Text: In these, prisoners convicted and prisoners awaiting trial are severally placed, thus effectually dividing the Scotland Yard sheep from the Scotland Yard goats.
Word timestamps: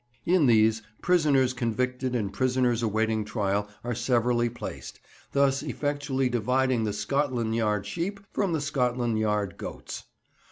In 0.25 0.47
these, 0.47 0.81
prisoners 1.03 1.53
convicted 1.53 2.15
and 2.15 2.33
prisoners 2.33 2.81
awaiting 2.81 3.23
trial 3.23 3.69
are 3.83 3.93
severally 3.93 4.49
placed, 4.49 4.99
thus 5.31 5.61
effectually 5.61 6.27
dividing 6.27 6.85
the 6.85 6.91
Scotland 6.91 7.55
Yard 7.55 7.85
sheep 7.85 8.19
from 8.33 8.51
the 8.51 8.61
Scotland 8.61 9.19
Yard 9.19 9.57
goats. 9.57 10.05